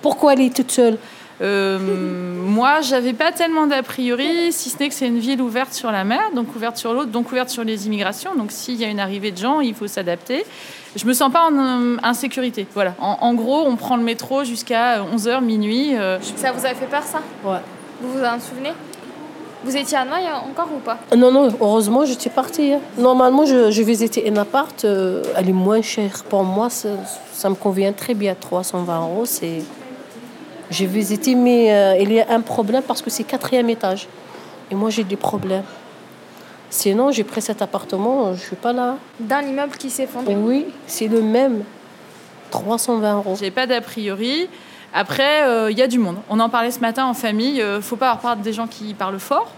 Pourquoi 0.00 0.34
elle 0.34 0.42
est 0.42 0.54
toute 0.54 0.70
seule? 0.70 0.96
Euh, 1.40 1.76
moi, 1.80 2.80
j'avais 2.80 3.14
pas 3.14 3.32
tellement 3.32 3.66
d'a 3.66 3.82
priori, 3.82 4.52
si 4.52 4.70
ce 4.70 4.78
n'est 4.78 4.88
que 4.90 4.94
c'est 4.94 5.08
une 5.08 5.18
ville 5.18 5.42
ouverte 5.42 5.72
sur 5.72 5.90
la 5.90 6.04
mer, 6.04 6.20
donc 6.36 6.54
ouverte 6.54 6.76
sur 6.76 6.94
l'autre, 6.94 7.10
donc 7.10 7.32
ouverte 7.32 7.48
sur 7.48 7.64
les 7.64 7.88
immigrations. 7.88 8.36
Donc 8.36 8.52
s'il 8.52 8.76
y 8.76 8.84
a 8.84 8.88
une 8.88 9.00
arrivée 9.00 9.32
de 9.32 9.38
gens, 9.38 9.58
il 9.60 9.74
faut 9.74 9.88
s'adapter. 9.88 10.46
Je 10.94 11.04
me 11.04 11.12
sens 11.14 11.32
pas 11.32 11.48
en 11.50 11.58
euh, 11.58 11.96
insécurité. 12.04 12.64
Voilà. 12.74 12.94
En, 13.00 13.18
en 13.20 13.34
gros, 13.34 13.64
on 13.66 13.74
prend 13.74 13.96
le 13.96 14.04
métro 14.04 14.44
jusqu'à 14.44 15.00
11h, 15.02 15.40
minuit. 15.42 15.96
euh, 15.96 16.18
Ça 16.36 16.52
vous 16.52 16.64
avait 16.64 16.76
fait 16.76 16.86
peur, 16.86 17.02
ça? 17.02 17.20
Ouais. 17.44 17.58
Vous 18.00 18.12
vous 18.12 18.24
en 18.24 18.38
souvenez? 18.38 18.70
Vous 19.64 19.76
étiez 19.76 19.96
à 19.98 20.04
Noailles 20.04 20.28
encore 20.48 20.68
ou 20.74 20.78
pas 20.78 20.98
Non, 21.16 21.32
non, 21.32 21.48
heureusement, 21.60 22.04
j'étais 22.04 22.30
partie. 22.30 22.72
hein. 22.74 22.80
Normalement, 22.96 23.44
je, 23.44 23.70
je 23.70 23.82
visitais 23.82 24.30
un 24.30 24.36
appart. 24.36 24.84
euh, 24.84 25.22
elle 25.36 25.48
est 25.48 25.52
moins 25.52 25.82
chère. 25.82 26.22
Pour 26.28 26.44
moi, 26.44 26.70
ça, 26.70 26.90
ça 27.32 27.50
me 27.50 27.54
convient 27.56 27.92
très 27.92 28.14
bien. 28.14 28.34
320 28.38 29.00
euros, 29.00 29.24
c'est 29.26 29.62
J'ai 30.70 30.86
visité, 30.86 31.34
mais 31.34 31.72
euh, 31.74 31.96
il 32.00 32.12
y 32.12 32.20
a 32.20 32.26
un 32.30 32.40
problème 32.40 32.82
parce 32.86 33.02
que 33.02 33.10
c'est 33.10 33.24
quatrième 33.24 33.68
étage. 33.68 34.06
Et 34.70 34.74
moi, 34.76 34.90
j'ai 34.90 35.02
des 35.04 35.16
problèmes. 35.16 35.64
Sinon, 36.70 37.10
j'ai 37.10 37.24
pris 37.24 37.40
cet 37.42 37.62
appartement, 37.62 38.34
je 38.34 38.40
suis 38.40 38.56
pas 38.56 38.72
là. 38.74 38.96
Dans 39.18 39.44
l'immeuble 39.44 39.72
qui 39.76 39.88
s'effondre 39.90 40.30
Oui, 40.36 40.66
c'est 40.86 41.08
le 41.08 41.22
même. 41.22 41.64
320 42.50 43.16
euros. 43.16 43.36
J'ai 43.40 43.50
pas 43.50 43.66
d'a 43.66 43.80
priori. 43.80 44.48
Après, 44.94 45.70
il 45.70 45.76
y 45.78 45.82
a 45.82 45.86
du 45.86 45.98
monde. 45.98 46.16
On 46.30 46.40
en 46.40 46.48
parlait 46.48 46.70
ce 46.70 46.80
matin 46.80 47.04
en 47.04 47.14
famille. 47.14 47.60
Euh, 47.60 47.80
faut 47.80 47.96
pas 47.96 48.10
avoir 48.10 48.20
peur 48.34 48.36
des 48.42 48.52
gens 48.52 48.66
qui 48.66 48.94
parlent 48.94 49.18
fort. 49.20 49.50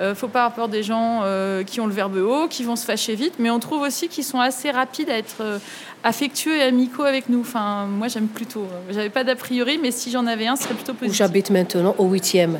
Euh, 0.00 0.14
faut 0.14 0.28
pas 0.28 0.40
avoir 0.40 0.54
peur 0.54 0.68
des 0.68 0.82
gens 0.82 1.20
euh, 1.22 1.62
qui 1.62 1.80
ont 1.80 1.86
le 1.86 1.92
verbe 1.92 2.16
haut, 2.16 2.48
qui 2.48 2.64
vont 2.64 2.76
se 2.76 2.84
fâcher 2.84 3.14
vite. 3.14 3.34
Mais 3.38 3.48
on 3.50 3.60
trouve 3.60 3.82
aussi 3.82 4.08
qu'ils 4.08 4.24
sont 4.24 4.40
assez 4.40 4.70
rapides 4.70 5.08
à 5.08 5.16
être 5.16 5.36
euh, 5.40 5.58
affectueux 6.02 6.56
et 6.56 6.62
amicaux 6.62 7.04
avec 7.04 7.28
nous. 7.28 7.40
Enfin, 7.40 7.86
moi, 7.86 8.08
j'aime 8.08 8.26
plutôt. 8.26 8.66
J'avais 8.90 9.08
pas 9.10 9.24
d'a 9.24 9.36
priori, 9.36 9.78
mais 9.80 9.90
si 9.90 10.10
j'en 10.10 10.26
avais 10.26 10.46
un, 10.48 10.56
ce 10.56 10.64
serait 10.64 10.74
plutôt 10.74 10.92
Où 10.92 10.96
positif. 10.96 11.16
j'habite 11.18 11.50
maintenant, 11.50 11.94
au 11.98 12.06
8e. 12.12 12.56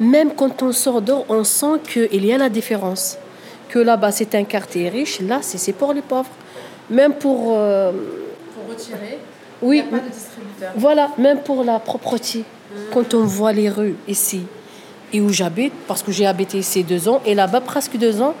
Même 0.00 0.34
quand 0.34 0.62
on 0.62 0.72
sort 0.72 1.02
dehors, 1.02 1.24
on 1.28 1.44
sent 1.44 1.80
qu'il 1.90 2.24
y 2.24 2.32
a 2.32 2.38
la 2.38 2.48
différence. 2.48 3.16
Que 3.68 3.78
là-bas, 3.78 4.12
c'est 4.12 4.34
un 4.34 4.44
quartier 4.44 4.88
riche, 4.88 5.20
là, 5.20 5.38
c'est 5.42 5.58
c'est 5.58 5.72
pour 5.72 5.92
les 5.94 6.02
pauvres. 6.02 6.30
Même 6.90 7.14
pour. 7.14 7.54
euh, 7.56 7.90
Pour 8.54 8.68
retirer, 8.72 9.18
oui, 9.64 9.82
de 9.82 9.98
distributeur. 10.10 10.72
voilà, 10.76 11.10
même 11.18 11.40
pour 11.40 11.64
la 11.64 11.78
propreté. 11.78 12.44
Quand 12.92 13.14
on 13.14 13.24
voit 13.24 13.52
les 13.52 13.70
rues 13.70 13.96
ici 14.08 14.42
et 15.12 15.20
où 15.20 15.28
j'habite, 15.32 15.72
parce 15.86 16.02
que 16.02 16.10
j'ai 16.12 16.26
habité 16.26 16.58
ici 16.58 16.82
deux 16.82 17.08
ans 17.08 17.20
et 17.24 17.34
là-bas 17.34 17.60
presque 17.60 17.96
deux 17.96 18.20
ans, 18.20 18.34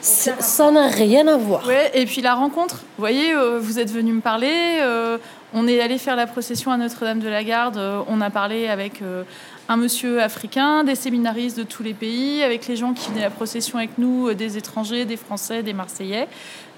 ça 0.00 0.70
n'a 0.70 0.86
rien 0.88 1.26
à 1.26 1.36
voir. 1.36 1.66
Ouais, 1.66 1.90
et 1.94 2.04
puis 2.06 2.20
la 2.20 2.34
rencontre. 2.34 2.76
Vous 2.76 3.02
voyez, 3.02 3.34
euh, 3.34 3.58
vous 3.60 3.78
êtes 3.78 3.90
venu 3.90 4.12
me 4.12 4.20
parler. 4.20 4.78
euh, 4.80 5.18
on 5.54 5.66
est 5.66 5.80
allé 5.80 5.96
faire 5.98 6.14
la 6.14 6.26
procession 6.26 6.70
à 6.70 6.76
Notre-Dame 6.76 7.20
de 7.20 7.28
la 7.28 7.42
Garde. 7.42 7.78
euh, 7.78 8.02
on 8.08 8.20
a 8.20 8.30
parlé 8.30 8.68
avec 8.68 9.00
euh, 9.02 9.22
un 9.68 9.76
monsieur 9.76 10.20
africain, 10.22 10.84
des 10.84 10.94
séminaristes 10.94 11.58
de 11.58 11.62
tous 11.62 11.82
les 11.82 11.94
pays, 11.94 12.42
avec 12.42 12.68
les 12.68 12.76
gens 12.76 12.92
qui 12.92 13.10
venaient 13.10 13.22
à 13.22 13.24
la 13.24 13.30
procession 13.30 13.78
avec 13.78 13.96
nous, 13.98 14.34
des 14.34 14.56
étrangers, 14.56 15.04
des 15.04 15.16
Français, 15.16 15.62
des 15.62 15.72
Marseillais. 15.72 16.28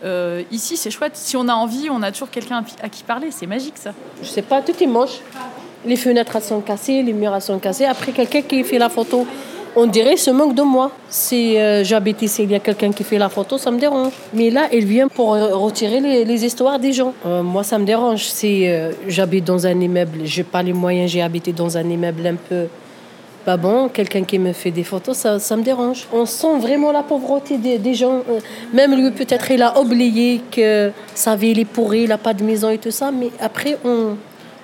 Euh, 0.04 0.42
ici, 0.50 0.76
c'est 0.76 0.90
chouette. 0.90 1.16
Si 1.16 1.36
on 1.36 1.48
a 1.48 1.54
envie, 1.54 1.88
on 1.90 2.02
a 2.02 2.10
toujours 2.12 2.30
quelqu'un 2.30 2.64
à 2.82 2.88
qui 2.88 3.02
parler. 3.02 3.28
C'est 3.30 3.46
magique, 3.46 3.76
ça. 3.76 3.92
Je 4.22 4.28
sais 4.28 4.42
pas, 4.42 4.62
tout 4.62 4.72
est 4.80 4.86
moche. 4.86 5.20
Les 5.84 5.96
fenêtres 5.96 6.36
elles 6.36 6.42
sont 6.42 6.60
cassées, 6.60 7.02
les 7.02 7.12
murs 7.12 7.34
elles 7.34 7.42
sont 7.42 7.58
cassés. 7.58 7.86
Après, 7.86 8.12
quelqu'un 8.12 8.42
qui 8.42 8.62
fait 8.64 8.78
la 8.78 8.90
photo, 8.90 9.26
on 9.76 9.86
dirait 9.86 10.16
se 10.16 10.30
moque 10.30 10.54
de 10.54 10.62
moi. 10.62 10.90
Si 11.08 11.56
euh, 11.56 11.84
j'habite 11.84 12.20
ici, 12.22 12.42
il 12.42 12.50
y 12.50 12.54
a 12.54 12.58
quelqu'un 12.58 12.92
qui 12.92 13.02
fait 13.02 13.18
la 13.18 13.28
photo, 13.30 13.56
ça 13.56 13.70
me 13.70 13.78
dérange. 13.78 14.12
Mais 14.34 14.50
là, 14.50 14.68
il 14.72 14.84
vient 14.84 15.08
pour 15.08 15.34
euh, 15.34 15.54
retirer 15.56 16.00
les, 16.00 16.44
histoires 16.44 16.78
des 16.78 16.92
gens. 16.92 17.14
Moi, 17.24 17.64
ça 17.64 17.78
me 17.78 17.84
dérange. 17.84 18.24
Si 18.24 18.66
j'habite 19.08 19.44
dans 19.44 19.66
un 19.66 19.80
immeuble, 19.80 20.20
j'ai 20.24 20.44
pas 20.44 20.62
les 20.62 20.74
moyens, 20.74 21.10
j'ai 21.10 21.22
habité 21.22 21.52
dans 21.52 21.76
un 21.78 21.88
immeuble 21.88 22.26
un 22.26 22.36
peu 22.36 22.66
pas 23.44 23.56
bon, 23.56 23.88
quelqu'un 23.88 24.24
qui 24.24 24.38
me 24.38 24.52
fait 24.52 24.70
des 24.70 24.84
photos, 24.84 25.16
ça, 25.16 25.56
me 25.56 25.62
dérange. 25.62 26.06
On 26.12 26.26
sent 26.26 26.58
vraiment 26.58 26.92
la 26.92 27.02
pauvreté 27.02 27.58
des, 27.58 27.94
gens. 27.94 28.22
Euh, 28.28 28.40
Même 28.72 28.94
lui, 28.94 29.10
peut-être, 29.10 29.50
il 29.50 29.62
a 29.62 29.78
oublié 29.80 30.40
que 30.50 30.90
sa 31.14 31.36
ville 31.36 31.58
est 31.58 31.64
pourrie, 31.64 32.02
il 32.02 32.08
n'a 32.08 32.18
pas 32.18 32.34
de 32.34 32.44
maison 32.44 32.70
et 32.70 32.78
tout 32.78 32.90
ça, 32.90 33.10
mais 33.10 33.30
après, 33.40 33.78
on, 33.84 34.16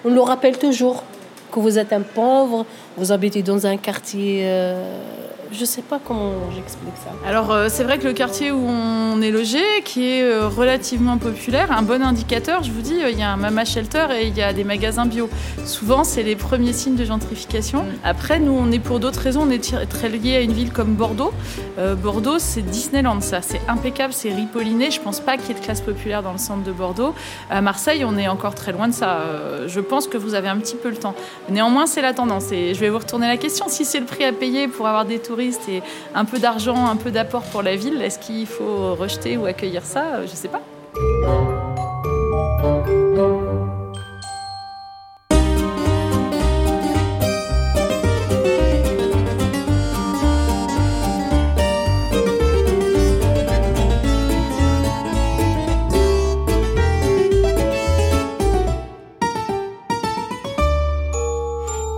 on 0.05 0.09
le 0.11 0.21
rappelle 0.21 0.59
toujours 0.59 1.03
que 1.51 1.61
vous 1.61 1.79
êtes 1.79 1.93
un 1.93 2.03
pauvre, 2.03 2.67
vous 2.97 3.13
habitez 3.13 3.43
dans 3.43 3.67
un 3.67 3.77
quartier. 3.77 4.43
euh, 4.45 4.99
je 5.53 5.65
sais 5.65 5.83
pas 5.83 6.01
comment 6.05 6.33
j'explique 6.55 6.95
ça. 6.97 7.11
Alors 7.27 7.51
euh, 7.53 7.69
c'est 7.71 7.85
vrai 7.85 7.99
que 7.99 8.07
le 8.07 8.13
quartier 8.13 8.51
où 8.51 8.67
on 8.67 9.21
est 9.23 9.31
logé, 9.31 9.63
qui 9.85 10.09
est 10.09 10.23
euh, 10.23 10.49
relativement 10.49 11.19
populaire, 11.19 11.73
un 11.73 11.83
bon 11.83 12.03
indicateur, 12.03 12.63
je 12.63 12.71
vous 12.71 12.81
dis, 12.81 13.03
euh, 13.03 13.11
il 13.11 13.19
y 13.19 13.23
a 13.23 13.31
un 13.31 13.37
mama 13.37 13.65
shelter 13.65 14.07
et 14.19 14.27
il 14.27 14.37
y 14.37 14.43
a 14.43 14.53
des 14.53 14.65
magasins 14.65 15.07
bio. 15.07 15.29
Souvent 15.65 16.05
c'est 16.05 16.23
les 16.23 16.37
premiers 16.37 16.73
signes 16.73 16.97
de 16.97 17.05
gentrification. 17.05 17.85
Après 18.05 18.39
nous 18.39 18.53
on 18.53 18.71
est 18.71 18.79
pour 18.79 19.01
d'autres 19.01 19.21
raisons, 19.21 19.43
on 19.47 19.51
est 19.51 19.89
très 19.89 20.09
lié 20.09 20.37
à 20.37 20.41
une 20.41 20.53
ville 20.53 20.73
comme 20.73 20.95
Bordeaux. 20.95 21.33
Bordeaux 22.03 22.39
c'est 22.39 22.63
Disneyland 22.63 23.21
ça, 23.21 23.43
c'est 23.43 23.61
impeccable, 23.69 24.13
c'est 24.13 24.33
ripolliné. 24.33 24.91
Je 24.91 25.01
pense 25.01 25.21
pas 25.21 25.37
qu'il 25.37 25.49
y 25.49 25.51
ait 25.51 25.61
de 25.61 25.65
classe 25.65 25.81
populaire 25.81 26.23
dans 26.23 26.33
le 26.33 26.39
centre 26.39 26.63
de 26.63 26.73
Bordeaux. 26.73 27.15
À 27.51 27.61
Marseille 27.61 28.05
on 28.05 28.17
est 28.17 28.29
encore 28.29 28.55
très 28.55 28.73
loin 28.73 28.89
de 28.89 28.95
ça. 28.95 29.21
Je 29.67 29.81
pense 29.81 30.09
que 30.09 30.17
vous 30.17 30.35
avez 30.35 30.49
un 30.49 30.59
petit 30.59 30.77
peu 30.77 30.89
le 30.89 30.97
temps. 30.97 31.15
Néanmoins 31.51 31.87
c'est 31.87 32.03
la 32.03 32.15
tendance 32.15 32.53
et 32.53 32.75
je 32.75 32.81
vais 32.81 32.89
vous 32.89 32.99
retourner 32.99 33.27
la 33.27 33.37
question. 33.37 33.67
Si 33.69 33.85
c'est 33.85 34.01
le 34.01 34.07
prix 34.07 34.25
à 34.25 34.33
payer 34.33 34.69
pour 34.69 34.87
avoir 34.87 35.05
des 35.05 35.19
et 35.41 35.83
un 36.15 36.25
peu 36.25 36.39
d'argent, 36.39 36.87
un 36.87 36.97
peu 36.97 37.11
d'apport 37.11 37.43
pour 37.43 37.63
la 37.63 37.77
ville, 37.77 38.01
est-ce 38.01 38.19
qu'il 38.19 38.47
faut 38.47 38.95
rejeter 38.95 39.37
ou 39.37 39.47
accueillir 39.47 39.85
ça? 39.85 40.05
Euh, 40.17 40.27
Je 40.27 40.35
sais 40.35 40.49
pas. 40.49 40.63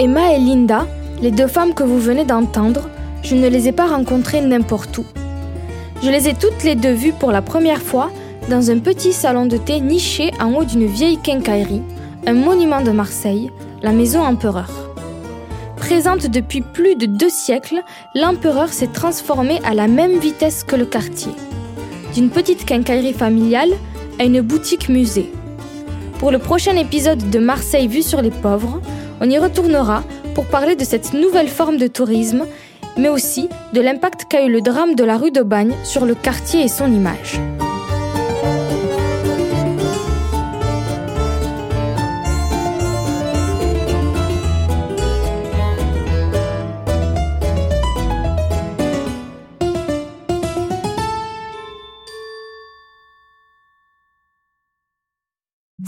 Emma 0.01 0.33
et 0.33 0.39
Linda, 0.39 0.87
les 1.21 1.33
deux 1.33 1.49
femmes 1.49 1.75
que 1.75 1.83
vous 1.83 1.99
venez 1.99 2.25
d'entendre, 2.25 2.89
je 3.29 3.35
ne 3.35 3.49
les 3.49 3.69
ai 3.69 3.73
pas 3.73 3.87
rencontrées 3.87 4.41
n'importe 4.41 4.97
où. 4.97 5.05
Je 6.03 6.09
les 6.09 6.29
ai 6.29 6.35
toutes 6.35 6.65
les 6.65 6.77
deux 6.77 6.93
vues 6.93 7.13
pour 7.13 7.31
la 7.31 7.43
première 7.43 7.83
fois 7.83 8.11
dans 8.49 8.71
un 8.71 8.79
petit 8.79 9.13
salon 9.13 9.45
de 9.45 9.59
thé 9.59 9.81
niché 9.81 10.31
en 10.41 10.55
haut 10.55 10.65
d'une 10.65 10.87
vieille 10.87 11.19
quincaillerie, 11.19 11.83
un 12.27 12.33
monument 12.33 12.81
de 12.81 12.91
Marseille, 12.91 13.51
la 13.83 13.93
maison 13.93 14.23
Empereur. 14.23 14.71
Présente 15.77 16.27
depuis 16.27 16.63
plus 16.63 16.97
de 16.97 17.05
deux 17.05 17.29
siècles, 17.29 17.83
l'Empereur 18.15 18.73
s'est 18.73 18.93
transformé 18.93 19.61
à 19.63 19.75
la 19.75 19.89
même 19.89 20.19
vitesse 20.19 20.65
que 20.65 20.77
le 20.77 20.87
quartier. 20.87 21.33
D'une 22.15 22.31
petite 22.31 22.65
quincaillerie 22.65 23.13
familiale 23.13 23.73
à 24.19 24.25
une 24.25 24.41
boutique 24.41 24.89
musée. 24.89 25.31
Pour 26.19 26.31
le 26.31 26.39
prochain 26.39 26.77
épisode 26.77 27.29
de 27.29 27.39
Marseille 27.39 27.89
vue 27.89 28.03
sur 28.03 28.23
les 28.23 28.31
pauvres, 28.31 28.81
on 29.21 29.29
y 29.29 29.39
retournera 29.39 30.03
pour 30.35 30.47
parler 30.47 30.77
de 30.77 30.85
cette 30.85 31.13
nouvelle 31.13 31.49
forme 31.49 31.77
de 31.77 31.89
tourisme, 31.89 32.47
mais 32.99 33.09
aussi 33.09 33.49
de 33.73 33.81
l'impact 33.81 34.27
qu'a 34.29 34.45
eu 34.45 34.51
le 34.51 34.61
drame 34.61 34.95
de 34.95 35.05
la 35.05 35.17
rue 35.17 35.31
de 35.31 35.43
Bagne 35.43 35.75
sur 35.85 36.05
le 36.05 36.15
quartier 36.15 36.65
et 36.65 36.69
son 36.69 36.93
image. 36.93 37.41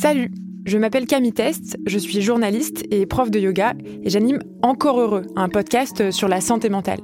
Salut, 0.00 0.30
je 0.64 0.78
m'appelle 0.78 1.06
Camille 1.06 1.32
Test, 1.32 1.78
je 1.86 1.98
suis 1.98 2.20
journaliste 2.20 2.84
et 2.90 3.06
prof 3.06 3.30
de 3.30 3.38
yoga 3.38 3.74
et 4.02 4.10
j'anime 4.10 4.40
Encore 4.62 5.00
Heureux, 5.00 5.26
un 5.36 5.48
podcast 5.48 6.10
sur 6.10 6.28
la 6.28 6.40
santé 6.40 6.68
mentale. 6.68 7.00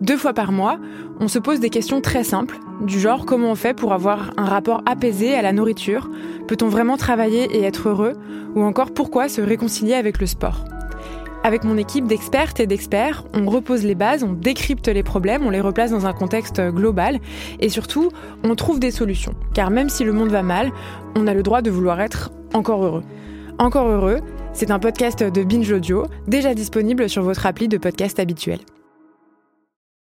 Deux 0.00 0.16
fois 0.16 0.34
par 0.34 0.52
mois, 0.52 0.78
on 1.20 1.28
se 1.28 1.38
pose 1.38 1.58
des 1.58 1.70
questions 1.70 2.00
très 2.00 2.22
simples, 2.22 2.58
du 2.82 3.00
genre 3.00 3.24
comment 3.24 3.50
on 3.50 3.54
fait 3.54 3.74
pour 3.74 3.92
avoir 3.92 4.32
un 4.36 4.44
rapport 4.44 4.82
apaisé 4.86 5.34
à 5.34 5.42
la 5.42 5.52
nourriture, 5.52 6.10
peut-on 6.46 6.68
vraiment 6.68 6.96
travailler 6.96 7.44
et 7.56 7.62
être 7.62 7.88
heureux, 7.88 8.12
ou 8.54 8.62
encore 8.62 8.92
pourquoi 8.92 9.28
se 9.28 9.40
réconcilier 9.40 9.94
avec 9.94 10.20
le 10.20 10.26
sport. 10.26 10.64
Avec 11.44 11.64
mon 11.64 11.76
équipe 11.76 12.06
d'expertes 12.06 12.60
et 12.60 12.66
d'experts, 12.66 13.24
on 13.32 13.46
repose 13.48 13.84
les 13.84 13.94
bases, 13.94 14.24
on 14.24 14.32
décrypte 14.32 14.88
les 14.88 15.04
problèmes, 15.04 15.46
on 15.46 15.50
les 15.50 15.60
replace 15.60 15.92
dans 15.92 16.04
un 16.04 16.12
contexte 16.12 16.60
global 16.60 17.20
et 17.60 17.68
surtout, 17.68 18.10
on 18.42 18.54
trouve 18.56 18.80
des 18.80 18.90
solutions. 18.90 19.34
Car 19.54 19.70
même 19.70 19.88
si 19.88 20.02
le 20.02 20.12
monde 20.12 20.30
va 20.30 20.42
mal, 20.42 20.72
on 21.14 21.26
a 21.26 21.34
le 21.34 21.44
droit 21.44 21.62
de 21.62 21.70
vouloir 21.70 22.00
être 22.00 22.32
encore 22.56 22.84
heureux. 22.84 23.04
Encore 23.58 23.86
heureux, 23.88 24.20
c'est 24.52 24.70
un 24.70 24.78
podcast 24.78 25.22
de 25.22 25.44
Binge 25.44 25.70
Audio, 25.70 26.06
déjà 26.26 26.54
disponible 26.54 27.08
sur 27.08 27.22
votre 27.22 27.46
appli 27.46 27.68
de 27.68 27.78
podcast 27.78 28.18
habituel. 28.18 28.60